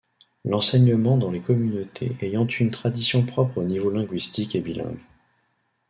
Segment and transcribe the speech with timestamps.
[0.45, 4.97] L'enseignement dans les communautés ayant une tradition propre au niveau linguistique est bilingue.